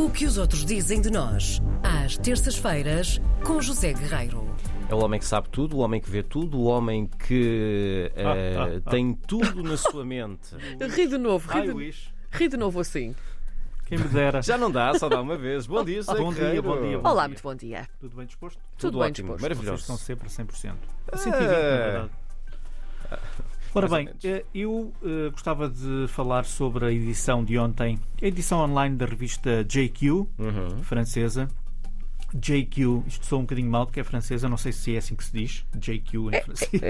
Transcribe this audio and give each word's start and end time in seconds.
O 0.00 0.08
que 0.08 0.24
os 0.24 0.38
outros 0.38 0.64
dizem 0.64 0.98
de 0.98 1.10
nós, 1.10 1.60
às 1.82 2.16
terças-feiras, 2.16 3.20
com 3.44 3.60
José 3.60 3.92
Guerreiro. 3.92 4.48
É 4.88 4.94
o 4.94 5.04
homem 5.04 5.20
que 5.20 5.26
sabe 5.26 5.50
tudo, 5.50 5.76
o 5.76 5.80
homem 5.80 6.00
que 6.00 6.08
vê 6.08 6.22
tudo, 6.22 6.58
o 6.58 6.64
homem 6.64 7.06
que 7.06 8.10
eh, 8.16 8.80
tem 8.88 9.12
tudo 9.12 9.62
na 9.62 9.76
sua 9.76 10.02
mente. 10.02 10.56
Ri 10.80 11.06
de 11.06 11.18
novo, 11.18 11.52
ri 11.52 11.58
I 11.58 11.66
de, 11.66 11.72
wish. 11.72 12.10
ri 12.32 12.48
de 12.48 12.56
novo 12.56 12.80
assim. 12.80 13.14
Quem 13.84 13.98
me 13.98 14.04
dera. 14.04 14.40
Já 14.40 14.56
não 14.56 14.70
dá, 14.70 14.98
só 14.98 15.06
dá 15.06 15.20
uma 15.20 15.36
vez. 15.36 15.66
Bom 15.66 15.84
dia, 15.84 15.96
José 15.96 16.16
Bom 16.16 16.32
dia, 16.32 16.44
Guerreiro. 16.44 16.62
bom 16.62 16.80
dia, 16.80 16.98
bom 16.98 17.10
Olá, 17.10 17.22
dia. 17.24 17.28
muito 17.28 17.42
bom 17.42 17.54
dia. 17.54 17.86
Tudo 18.00 18.16
bem 18.16 18.24
disposto? 18.24 18.56
Tudo, 18.78 18.92
Tudo 18.92 18.98
bem 19.00 19.08
ótimo, 19.10 19.26
disposto. 19.36 19.42
maravilhoso. 19.42 19.82
Vocês 19.84 19.98
estão 19.98 19.98
sempre 19.98 20.28
a 20.28 20.30
100%. 20.30 20.76
Ah. 21.08 21.14
A 21.14 21.18
120, 21.18 21.42
na 21.42 21.46
verdade. 21.58 22.10
Ora 23.74 23.88
bem, 23.88 24.08
eh, 24.24 24.44
eu 24.54 24.92
eh, 25.04 25.30
gostava 25.30 25.68
de 25.68 26.06
falar 26.08 26.44
sobre 26.44 26.86
a 26.86 26.92
edição 26.92 27.44
de 27.44 27.56
ontem, 27.58 27.98
a 28.20 28.26
edição 28.26 28.58
online 28.60 28.96
da 28.96 29.06
revista 29.06 29.64
JQ, 29.64 30.10
Uhum. 30.10 30.82
francesa. 30.82 31.48
JQ, 32.32 33.02
isto 33.08 33.26
sou 33.26 33.40
um 33.40 33.42
bocadinho 33.42 33.68
mal 33.68 33.86
porque 33.86 33.98
é 33.98 34.04
francesa, 34.04 34.48
não 34.48 34.56
sei 34.56 34.70
se 34.70 34.94
é 34.94 34.98
assim 34.98 35.16
que 35.16 35.24
se 35.24 35.32
diz. 35.32 35.64
JQ 35.74 36.16
em 36.32 36.42
francês. 36.42 36.70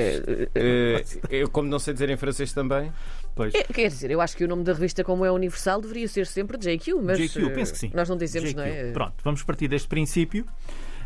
Eh, 0.55 1.05
eu, 1.31 1.49
como 1.51 1.69
não 1.69 1.79
sei 1.79 1.95
dizer 1.95 2.11
em 2.11 2.17
francês 2.17 2.53
também, 2.53 2.93
Pois. 3.35 3.55
É, 3.55 3.63
quer 3.63 3.89
dizer, 3.89 4.11
eu 4.11 4.21
acho 4.21 4.37
que 4.37 4.45
o 4.45 4.49
nome 4.49 4.65
da 4.65 4.73
revista, 4.73 5.03
como 5.05 5.25
é 5.25 5.31
universal, 5.31 5.81
deveria 5.81 6.09
ser 6.09 6.27
sempre 6.27 6.59
JQ, 6.59 6.95
mas 7.03 7.19
JQ, 7.19 7.47
eh, 7.47 7.51
penso 7.51 7.73
que 7.73 7.79
sim. 7.79 7.91
nós 7.95 8.09
não 8.09 8.17
dizemos, 8.19 8.51
JQ. 8.51 8.57
não 8.61 8.65
é? 8.67 8.93
Pronto, 8.93 9.15
vamos 9.25 9.43
partir 9.43 9.69
deste 9.69 9.89
princípio. 9.89 10.45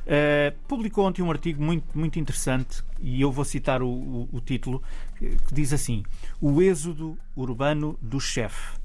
Uh, 0.07 0.55
publicou 0.69 1.07
ontem 1.07 1.23
um 1.23 1.31
artigo 1.31 1.63
muito, 1.63 1.87
muito 1.99 2.19
interessante 2.19 2.83
e 3.01 3.23
eu 3.23 3.33
vou 3.33 3.45
citar 3.45 3.83
o, 3.83 3.89
o- 3.89 4.29
o 4.33 4.41
título 4.41 4.83
que 5.19 5.39
diz 5.53 5.73
assim: 5.73 6.03
O 6.41 6.61
êxodo 6.61 7.17
urbano 7.35 7.99
do 8.03 8.21
chefe. 8.21 8.79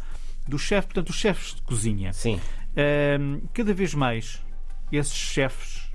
Do 0.47 0.57
chefe, 0.57 0.87
portanto, 0.87 1.09
os 1.09 1.15
chefes 1.17 1.55
de 1.55 1.61
cozinha. 1.63 2.13
sim. 2.13 2.39
Um, 3.19 3.41
cada 3.53 3.73
vez 3.73 3.93
mais 3.93 4.41
esses 4.91 5.13
chefes 5.13 5.91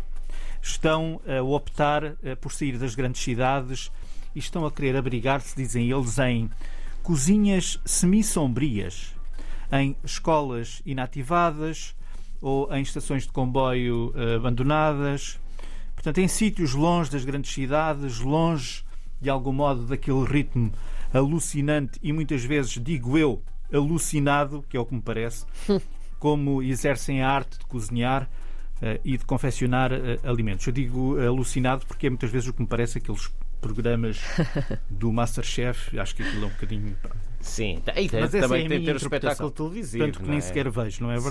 estão 0.60 1.20
a 1.26 1.40
optar 1.42 2.14
eh, 2.22 2.34
por 2.34 2.52
sair 2.52 2.76
das 2.78 2.94
grandes 2.94 3.22
cidades 3.22 3.90
e 4.34 4.38
estão 4.40 4.66
a 4.66 4.70
querer 4.72 4.96
abrigar-se, 4.96 5.56
dizem 5.56 5.90
eles, 5.90 6.18
em 6.18 6.50
cozinhas 7.02 7.80
semi-sombrias, 7.84 9.14
em 9.72 9.96
escolas 10.04 10.82
inativadas 10.84 11.94
ou 12.44 12.70
em 12.74 12.82
estações 12.82 13.22
de 13.22 13.32
comboio 13.32 14.12
eh, 14.14 14.34
abandonadas. 14.34 15.40
Portanto, 15.94 16.18
em 16.18 16.28
sítios 16.28 16.74
longe 16.74 17.10
das 17.10 17.24
grandes 17.24 17.50
cidades, 17.54 18.20
longe 18.20 18.84
de 19.18 19.30
algum 19.30 19.50
modo 19.52 19.86
daquele 19.86 20.22
ritmo 20.26 20.70
alucinante 21.10 21.98
e 22.02 22.12
muitas 22.12 22.44
vezes, 22.44 22.72
digo 22.72 23.16
eu, 23.16 23.42
alucinado, 23.72 24.62
que 24.68 24.76
é 24.76 24.80
o 24.80 24.84
que 24.84 24.94
me 24.94 25.00
parece, 25.00 25.46
como 26.20 26.62
exercem 26.62 27.22
a 27.22 27.30
arte 27.30 27.58
de 27.58 27.64
cozinhar 27.64 28.28
eh, 28.82 29.00
e 29.02 29.16
de 29.16 29.24
confeccionar 29.24 29.90
eh, 29.94 30.18
alimentos. 30.22 30.66
Eu 30.66 30.72
digo 30.74 31.18
alucinado 31.18 31.86
porque 31.86 32.08
é 32.08 32.10
muitas 32.10 32.30
vezes 32.30 32.48
o 32.48 32.52
que 32.52 32.60
me 32.60 32.68
parece 32.68 32.98
aqueles 32.98 33.32
programas 33.62 34.20
do 34.90 35.10
Masterchef, 35.10 35.98
acho 35.98 36.14
que 36.14 36.22
aquilo 36.22 36.44
é 36.44 36.46
um 36.48 36.50
bocadinho. 36.50 36.94
Sim, 37.40 37.80
e 37.96 38.06
tem- 38.06 38.20
Mas 38.20 38.32
também 38.32 38.66
é 38.66 38.68
tem 38.68 38.84
ter 38.84 38.94
o 38.94 38.98
espetáculo 38.98 39.50
televisivo. 39.50 40.04
Tanto 40.04 40.20
que 40.20 40.28
nem 40.28 40.36
é? 40.36 40.40
sequer 40.42 40.68
vejo, 40.70 41.02
não 41.02 41.10
é 41.10 41.18
Sim. 41.18 41.24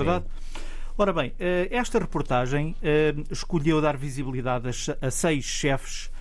Ora 0.96 1.12
bem, 1.12 1.34
eh, 1.40 1.68
esta 1.72 1.98
reportagem 1.98 2.76
eh, 2.82 3.16
escolheu 3.32 3.82
dar 3.82 3.98
visibilidade 3.98 4.70
a 5.02 5.10
seis 5.10 5.44
chefes 5.44 6.12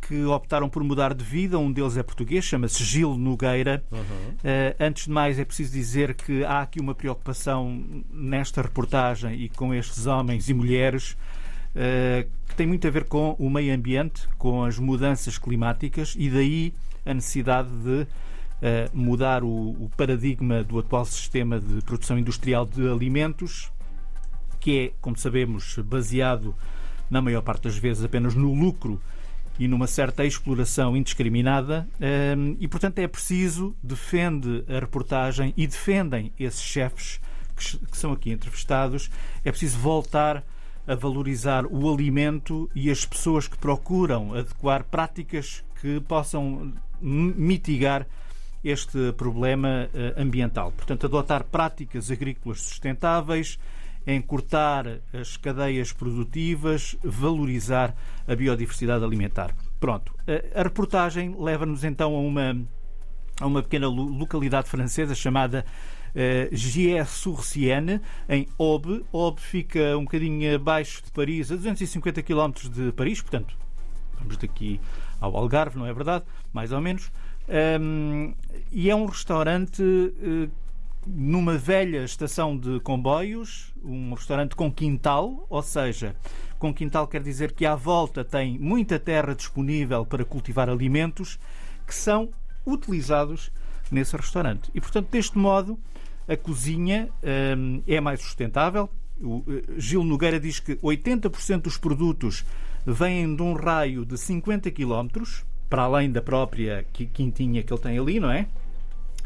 que 0.00 0.24
optaram 0.24 0.68
por 0.68 0.84
mudar 0.84 1.12
de 1.12 1.24
vida. 1.24 1.58
Um 1.58 1.72
deles 1.72 1.96
é 1.96 2.04
português, 2.04 2.44
chama-se 2.44 2.84
Gil 2.84 3.16
Nogueira. 3.16 3.82
Uhum. 3.90 4.36
Eh, 4.44 4.76
antes 4.78 5.06
de 5.06 5.10
mais, 5.10 5.40
é 5.40 5.44
preciso 5.44 5.72
dizer 5.72 6.14
que 6.14 6.44
há 6.44 6.62
aqui 6.62 6.80
uma 6.80 6.94
preocupação 6.94 7.84
nesta 8.12 8.62
reportagem 8.62 9.42
e 9.42 9.48
com 9.48 9.74
estes 9.74 10.06
homens 10.06 10.48
e 10.48 10.54
mulheres 10.54 11.16
que 12.48 12.54
tem 12.54 12.66
muito 12.66 12.86
a 12.86 12.90
ver 12.90 13.04
com 13.04 13.34
o 13.38 13.48
meio 13.48 13.74
ambiente, 13.74 14.28
com 14.36 14.62
as 14.62 14.78
mudanças 14.78 15.38
climáticas 15.38 16.14
e 16.18 16.28
daí 16.28 16.74
a 17.06 17.14
necessidade 17.14 17.70
de 17.70 18.06
mudar 18.92 19.42
o, 19.42 19.48
o 19.48 19.90
paradigma 19.96 20.62
do 20.62 20.78
atual 20.78 21.06
sistema 21.06 21.58
de 21.58 21.80
produção 21.80 22.18
industrial 22.18 22.66
de 22.66 22.86
alimentos, 22.86 23.71
que 24.62 24.78
é, 24.78 24.92
como 25.00 25.18
sabemos, 25.18 25.76
baseado 25.84 26.54
na 27.10 27.20
maior 27.20 27.42
parte 27.42 27.64
das 27.64 27.76
vezes 27.76 28.04
apenas 28.04 28.34
no 28.36 28.54
lucro 28.54 29.02
e 29.58 29.66
numa 29.66 29.88
certa 29.88 30.24
exploração 30.24 30.96
indiscriminada, 30.96 31.86
hum, 32.38 32.56
e 32.60 32.68
portanto 32.68 33.00
é 33.00 33.08
preciso, 33.08 33.74
defende 33.82 34.64
a 34.68 34.78
reportagem 34.78 35.52
e 35.56 35.66
defendem 35.66 36.32
esses 36.38 36.62
chefes 36.62 37.20
que, 37.56 37.98
são 37.98 38.12
aqui 38.12 38.30
entrevistados, 38.30 39.10
é 39.44 39.50
preciso 39.50 39.78
voltar 39.78 40.44
a 40.86 40.94
valorizar 40.94 41.66
o 41.66 41.92
alimento 41.92 42.70
e 42.72 42.88
as 42.88 43.04
pessoas 43.04 43.48
que 43.48 43.58
procuram 43.58 44.32
adequar 44.32 44.84
práticas 44.84 45.64
que 45.80 46.00
possam 46.00 46.72
mitigar 47.00 48.06
este 48.64 49.12
problema 49.12 49.88
eh, 49.92 50.14
ambiental. 50.16 50.72
Portanto, 50.72 51.06
adotar 51.06 51.44
práticas 51.44 52.10
agrícolas 52.10 52.60
sustentáveis, 52.62 53.58
encurtar 54.06 55.00
as 55.12 55.36
cadeias 55.36 55.92
produtivas, 55.92 56.96
valorizar 57.02 57.94
a 58.26 58.34
biodiversidade 58.34 59.04
alimentar. 59.04 59.54
Pronto. 59.78 60.14
A 60.54 60.62
reportagem 60.62 61.34
leva-nos 61.38 61.84
então 61.84 62.14
a 62.14 62.20
uma, 62.20 62.56
a 63.40 63.46
uma 63.46 63.62
pequena 63.62 63.88
lo- 63.88 64.04
localidade 64.04 64.68
francesa 64.68 65.14
chamada 65.14 65.64
eh, 66.14 66.48
Gier-sur-Sienne, 66.52 68.00
em 68.28 68.46
Aube. 68.58 69.04
Aube 69.12 69.40
fica 69.40 69.96
um 69.96 70.04
bocadinho 70.04 70.54
abaixo 70.54 71.02
de 71.04 71.10
Paris, 71.10 71.50
a 71.50 71.56
250 71.56 72.22
km 72.22 72.52
de 72.72 72.92
Paris, 72.92 73.20
portanto, 73.20 73.56
vamos 74.18 74.36
daqui 74.36 74.80
ao 75.20 75.36
Algarve, 75.36 75.78
não 75.78 75.86
é 75.86 75.92
verdade? 75.92 76.24
Mais 76.52 76.72
ou 76.72 76.80
menos. 76.80 77.10
Ahm, 77.48 78.34
e 78.70 78.88
é 78.88 78.94
um 78.94 79.06
restaurante 79.06 79.82
eh, 79.82 80.48
numa 81.06 81.56
velha 81.58 82.04
estação 82.04 82.56
de 82.56 82.78
comboios, 82.80 83.72
um 83.84 84.14
restaurante 84.14 84.54
com 84.54 84.70
quintal, 84.70 85.46
ou 85.50 85.62
seja, 85.62 86.14
com 86.58 86.72
quintal 86.72 87.08
quer 87.08 87.22
dizer 87.22 87.52
que 87.52 87.66
à 87.66 87.74
volta 87.74 88.24
tem 88.24 88.58
muita 88.58 88.98
terra 88.98 89.34
disponível 89.34 90.06
para 90.06 90.24
cultivar 90.24 90.68
alimentos 90.68 91.38
que 91.86 91.94
são 91.94 92.30
utilizados 92.64 93.50
nesse 93.90 94.16
restaurante. 94.16 94.70
E 94.74 94.80
portanto, 94.80 95.08
deste 95.10 95.36
modo, 95.36 95.78
a 96.28 96.36
cozinha 96.36 97.08
hum, 97.58 97.82
é 97.86 98.00
mais 98.00 98.20
sustentável. 98.20 98.88
O 99.20 99.44
eh, 99.48 99.62
Gil 99.76 100.04
Nogueira 100.04 100.38
diz 100.38 100.60
que 100.60 100.76
80% 100.76 101.62
dos 101.62 101.76
produtos 101.76 102.44
vêm 102.86 103.34
de 103.34 103.42
um 103.42 103.54
raio 103.54 104.04
de 104.04 104.16
50 104.16 104.70
km, 104.70 105.22
para 105.68 105.82
além 105.82 106.10
da 106.10 106.22
própria 106.22 106.84
qui- 106.92 107.06
quintinha 107.06 107.62
que 107.62 107.72
ele 107.72 107.80
tem 107.80 107.98
ali, 107.98 108.20
não 108.20 108.30
é? 108.30 108.46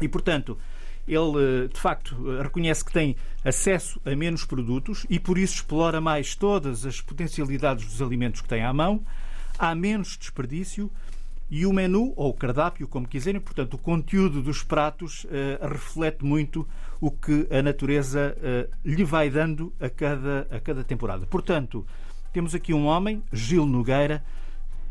E, 0.01 0.07
portanto, 0.07 0.57
ele 1.07 1.65
eh, 1.65 1.67
de 1.67 1.79
facto 1.79 2.15
eh, 2.29 2.43
reconhece 2.43 2.83
que 2.83 2.91
tem 2.91 3.15
acesso 3.43 3.99
a 4.05 4.15
menos 4.15 4.45
produtos 4.45 5.05
e 5.09 5.19
por 5.19 5.37
isso 5.37 5.55
explora 5.55 6.01
mais 6.01 6.35
todas 6.35 6.85
as 6.85 6.99
potencialidades 6.99 7.85
dos 7.85 8.01
alimentos 8.01 8.41
que 8.41 8.47
tem 8.47 8.63
à 8.63 8.73
mão, 8.73 9.03
há 9.57 9.73
menos 9.73 10.17
desperdício 10.17 10.91
e 11.49 11.65
o 11.65 11.71
menu, 11.71 12.13
ou 12.15 12.29
o 12.29 12.33
cardápio, 12.33 12.87
como 12.87 13.07
quiserem, 13.07 13.39
portanto, 13.39 13.75
o 13.75 13.77
conteúdo 13.77 14.41
dos 14.41 14.63
pratos 14.63 15.25
eh, 15.31 15.57
reflete 15.61 16.23
muito 16.25 16.67
o 16.99 17.09
que 17.09 17.47
a 17.49 17.61
natureza 17.61 18.35
eh, 18.41 18.67
lhe 18.83 19.03
vai 19.03 19.29
dando 19.29 19.73
a 19.79 19.89
cada, 19.89 20.47
a 20.51 20.59
cada 20.59 20.83
temporada. 20.83 21.25
Portanto, 21.25 21.85
temos 22.33 22.53
aqui 22.53 22.73
um 22.73 22.85
homem, 22.85 23.23
Gil 23.31 23.65
Nogueira, 23.65 24.23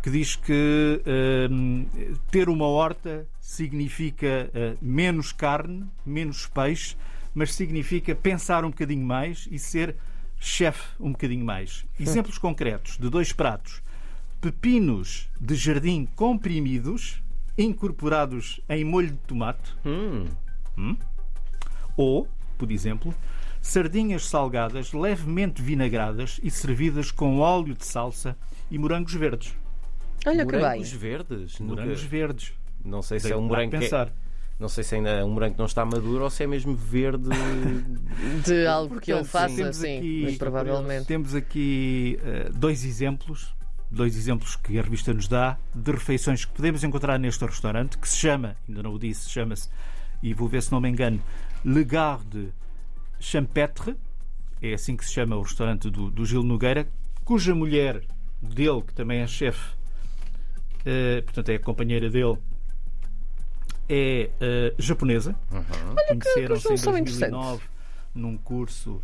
que 0.07 0.11
diz 0.11 0.37
que 0.37 1.03
hum, 1.51 1.85
ter 2.31 2.49
uma 2.49 2.69
horta 2.69 3.27
significa 3.41 4.49
eh, 4.55 4.77
menos 4.81 5.33
carne, 5.33 5.85
menos 6.07 6.47
peixe, 6.47 6.95
mas 7.35 7.53
significa 7.53 8.15
pensar 8.15 8.65
um 8.65 8.71
bocadinho 8.71 9.05
mais 9.05 9.49
e 9.51 9.59
ser 9.59 9.97
chefe 10.39 10.91
um 11.01 11.11
bocadinho 11.11 11.45
mais. 11.45 11.85
Exemplos 11.99 12.39
concretos 12.39 12.99
de 12.99 13.11
dois 13.11 13.33
pratos: 13.33 13.83
pepinos 14.41 15.29
de 15.41 15.57
jardim 15.57 16.07
comprimidos, 16.15 17.21
incorporados 17.59 18.61
em 18.69 18.85
molho 18.85 19.11
de 19.11 19.19
tomate, 19.19 19.75
Hum, 19.85 20.97
ou, 21.97 22.29
por 22.57 22.71
exemplo, 22.71 23.13
sardinhas 23.61 24.25
salgadas 24.29 24.93
levemente 24.93 25.61
vinagradas 25.61 26.39
e 26.45 26.49
servidas 26.49 27.11
com 27.11 27.41
óleo 27.41 27.75
de 27.75 27.85
salsa 27.85 28.37
e 28.71 28.79
morangos 28.79 29.13
verdes. 29.13 29.53
Olha 30.27 30.45
que 30.45 30.53
bem. 30.53 30.61
morangos 30.61 30.93
verdes. 30.93 31.59
Nunca- 31.61 31.75
Morangos 31.83 32.03
verdes. 32.03 32.53
Não 32.85 33.03
sei 33.03 33.19
se 33.21 33.33
é 33.33 33.37
um 33.37 33.43
morango 33.43 33.71
que 33.71 33.77
é- 33.77 33.81
pensar. 33.81 34.13
Não 34.59 34.69
sei 34.71 34.83
se 34.85 34.95
ainda 34.95 35.11
é 35.11 35.23
um 35.25 35.29
morango 35.31 35.53
que 35.55 35.59
não 35.59 35.67
está 35.67 35.85
maduro 35.85 36.25
ou 36.25 36.31
se 36.31 36.43
é 36.43 36.47
mesmo 36.47 36.75
verde. 36.75 37.29
De 38.45 38.67
algo 38.67 38.99
que 39.01 39.13
ele 39.13 39.21
Portanto, 39.21 39.31
faça, 39.31 39.55
temos 39.57 39.77
sim, 39.77 39.99
aqui- 39.99 40.37
provavelmente. 40.39 41.07
Temos 41.07 41.35
aqui 41.35 42.19
eh, 42.25 42.51
dois 42.55 42.85
exemplos, 42.85 43.55
dois 43.91 44.17
exemplos 44.17 44.57
que 44.57 44.79
a 44.79 44.83
revista 44.83 45.13
nos 45.13 45.29
dá 45.29 45.59
de 45.75 45.91
refeições 45.93 46.45
que 46.47 46.53
podemos 46.53 46.83
encontrar 46.85 47.19
neste 47.19 47.45
restaurante, 47.45 47.99
que 47.99 48.09
se 48.09 48.17
chama, 48.17 48.57
ainda 48.67 48.83
não 48.83 48.95
o 48.95 48.99
disse, 48.99 49.29
chama-se, 49.29 49.69
e 50.23 50.33
vou 50.33 50.49
ver 50.49 50.63
se 50.63 50.73
não 50.73 50.81
me 50.81 50.89
engano, 50.89 51.21
Le 51.65 51.85
Garde 51.85 52.49
Champêtre. 53.21 53.95
é 54.63 54.73
assim 54.73 54.97
que 54.97 55.05
se 55.05 55.13
chama 55.13 55.37
o 55.37 55.43
restaurante 55.43 55.91
do, 55.91 56.11
do 56.11 56.25
Gil 56.25 56.43
Nogueira, 56.43 56.89
cuja 57.25 57.55
mulher 57.55 58.03
dele, 58.41 58.81
que 58.83 58.95
também 58.95 59.21
é 59.21 59.27
chefe, 59.27 59.75
eh, 60.87 61.21
portanto 61.23 61.49
é 61.51 61.57
a 61.57 61.59
companheira 61.59 62.09
dele, 62.09 62.39
é 63.89 64.31
eh, 64.41 64.75
japonesa. 64.79 65.35
Conheceram-se 66.09 66.67
em 66.67 66.69
conjunção 66.71 66.93
2009 66.93 67.63
num 68.15 68.39
curso 68.39 69.01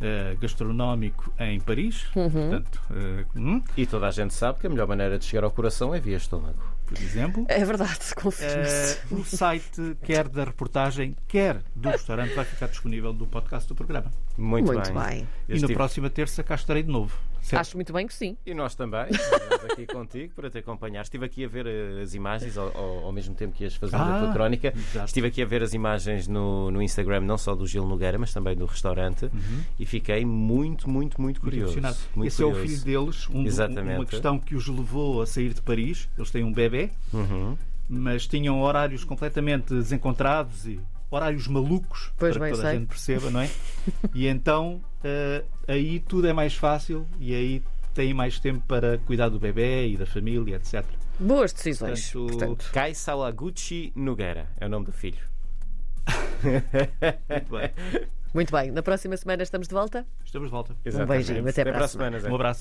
eh, 0.00 0.36
gastronómico 0.40 1.32
em 1.38 1.58
Paris. 1.60 2.04
Portanto, 2.50 2.82
eh, 2.90 3.24
hum, 3.36 3.62
E 3.76 3.86
toda 3.86 4.06
a 4.06 4.10
gente 4.10 4.34
sabe 4.34 4.58
que 4.60 4.66
a 4.66 4.70
melhor 4.70 4.86
maneira 4.86 5.18
de 5.18 5.24
chegar 5.24 5.44
ao 5.44 5.50
coração 5.50 5.94
é 5.94 6.00
via 6.00 6.16
estômago. 6.16 6.58
Por 6.90 7.02
exemplo. 7.02 7.44
É 7.48 7.64
verdade, 7.64 7.98
confirma-se. 8.20 8.98
Eh, 8.98 9.14
o 9.14 9.24
site, 9.24 9.96
quer 10.02 10.28
da 10.28 10.44
reportagem, 10.44 11.16
quer 11.28 11.62
do 11.74 11.88
restaurante, 11.88 12.34
vai 12.34 12.44
ficar 12.44 12.66
disponível 12.68 13.12
no 13.12 13.26
podcast 13.26 13.68
do 13.68 13.74
programa. 13.74 14.10
Muito, 14.36 14.72
Muito 14.72 14.92
bem. 14.92 15.20
Eu 15.20 15.26
E 15.48 15.50
na 15.50 15.54
estive- 15.56 15.74
próxima 15.74 16.10
terça 16.10 16.42
cá 16.42 16.54
estarei 16.54 16.82
de 16.82 16.90
novo. 16.90 17.16
Certo? 17.42 17.60
Acho 17.62 17.76
muito 17.78 17.90
bem 17.90 18.06
que 18.06 18.12
sim. 18.12 18.36
E 18.44 18.52
nós 18.52 18.74
também, 18.74 19.06
estamos 19.10 19.64
aqui 19.72 19.86
contigo 19.86 20.34
para 20.34 20.50
te 20.50 20.58
acompanhar. 20.58 21.00
Estive 21.00 21.24
aqui 21.24 21.42
a 21.42 21.48
ver 21.48 21.66
eh, 21.66 22.02
as 22.02 22.12
imagens 22.12 22.58
ao, 22.58 22.68
ao- 22.76 23.04
ao 23.06 23.12
mesmo 23.12 23.34
tempo 23.34 23.54
que 23.54 23.64
ias 23.64 23.74
fazendo 23.74 24.02
a 24.02 24.18
tua 24.18 24.30
Ah, 24.30 24.32
crónica. 24.32 24.74
exato. 24.76 25.06
Estive 25.06 25.28
aqui 25.28 25.40
a 25.42 25.46
ver 25.46 25.62
as 25.62 25.72
imagens 25.72 26.28
no, 26.28 26.70
no 26.70 26.82
Instagram, 26.82 27.20
não 27.22 27.38
só 27.38 27.54
do 27.54 27.66
Gil 27.66 27.86
Nogueira, 27.86 28.18
mas 28.18 28.30
também 28.34 28.54
do 28.54 28.66
restaurante. 28.66 29.30
E 29.78 29.86
fiquei 29.86 30.22
muito, 30.24 30.88
muito, 30.88 31.18
muito 31.18 31.18
Uhum. 31.18 31.24
Muito 31.30 31.40
curioso. 31.40 31.80
Muito 32.14 32.28
Esse 32.28 32.42
é 32.42 32.44
o 32.46 32.50
curioso. 32.50 32.68
filho 32.72 32.84
deles, 32.84 33.28
um- 33.30 33.46
Exatamente. 33.46 33.96
uma 33.96 34.06
questão 34.06 34.38
que 34.38 34.54
os 34.54 34.66
levou 34.68 35.22
a 35.22 35.26
sair 35.26 35.54
de 35.54 35.62
Paris. 35.62 36.08
Eles 36.18 36.30
têm 36.30 36.44
um 36.44 36.52
bebê, 36.52 36.79
Uhum. 37.12 37.56
mas 37.88 38.26
tinham 38.26 38.60
horários 38.60 39.02
completamente 39.04 39.74
desencontrados 39.74 40.66
e 40.66 40.80
horários 41.10 41.48
malucos, 41.48 42.12
Pois 42.16 42.36
para 42.36 42.44
bem, 42.46 42.52
que 42.52 42.56
toda 42.56 42.68
a 42.68 42.70
sei. 42.70 42.78
gente 42.80 42.88
perceba, 42.88 43.30
não 43.30 43.40
é? 43.40 43.50
e 44.14 44.26
então 44.28 44.80
eh, 45.02 45.42
aí 45.66 45.98
tudo 46.00 46.28
é 46.28 46.32
mais 46.32 46.54
fácil 46.54 47.04
e 47.18 47.34
aí 47.34 47.62
têm 47.92 48.14
mais 48.14 48.38
tempo 48.38 48.62
para 48.68 48.98
cuidar 48.98 49.28
do 49.28 49.40
bebê 49.40 49.88
e 49.88 49.96
da 49.96 50.06
família, 50.06 50.54
etc. 50.56 50.84
Boas 51.18 51.52
decisões. 51.52 52.12
Portanto, 52.12 52.38
Portanto, 52.38 52.70
Kai 52.72 52.94
Sawaguchi 52.94 53.92
Nogueira 53.96 54.46
é 54.60 54.66
o 54.66 54.68
nome 54.68 54.86
do 54.86 54.92
filho. 54.92 55.18
Muito 57.28 57.50
bem. 57.56 57.70
muito 58.32 58.52
bem. 58.52 58.70
Na 58.70 58.82
próxima 58.82 59.16
semana 59.16 59.42
estamos 59.42 59.68
de 59.68 59.74
volta. 59.74 60.06
Estamos 60.24 60.48
de 60.48 60.52
volta. 60.52 60.74
beijinho, 61.06 61.46
até 61.48 61.62
para 61.64 61.72
a 61.72 61.74
para 61.74 61.84
a 61.84 61.88
semana. 61.88 62.16
semana. 62.18 62.32
Um 62.32 62.34
abraço. 62.36 62.58